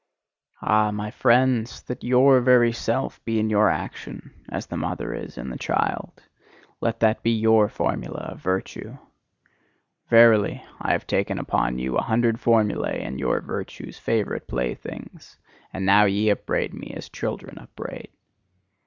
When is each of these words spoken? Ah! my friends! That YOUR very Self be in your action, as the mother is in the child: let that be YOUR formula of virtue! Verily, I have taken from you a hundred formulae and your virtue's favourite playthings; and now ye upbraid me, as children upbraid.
Ah! 0.63 0.89
my 0.89 1.11
friends! 1.11 1.83
That 1.83 2.03
YOUR 2.03 2.41
very 2.41 2.71
Self 2.73 3.23
be 3.23 3.37
in 3.39 3.51
your 3.51 3.69
action, 3.69 4.31
as 4.49 4.65
the 4.65 4.75
mother 4.75 5.13
is 5.13 5.37
in 5.37 5.51
the 5.51 5.59
child: 5.59 6.23
let 6.79 7.01
that 7.01 7.21
be 7.21 7.29
YOUR 7.29 7.69
formula 7.69 8.29
of 8.31 8.39
virtue! 8.41 8.97
Verily, 10.09 10.63
I 10.79 10.93
have 10.93 11.05
taken 11.05 11.37
from 11.45 11.77
you 11.77 11.97
a 11.97 12.01
hundred 12.01 12.39
formulae 12.39 13.03
and 13.05 13.19
your 13.19 13.41
virtue's 13.41 13.99
favourite 13.99 14.47
playthings; 14.47 15.37
and 15.71 15.85
now 15.85 16.05
ye 16.05 16.31
upbraid 16.31 16.73
me, 16.73 16.91
as 16.97 17.07
children 17.07 17.59
upbraid. 17.59 18.09